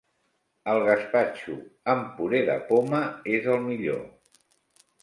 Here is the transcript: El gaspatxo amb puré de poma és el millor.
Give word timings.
El 0.71 0.79
gaspatxo 0.87 1.59
amb 1.95 2.09
puré 2.17 2.43
de 2.51 2.57
poma 2.73 3.07
és 3.37 3.53
el 3.57 3.65
millor. 3.71 4.05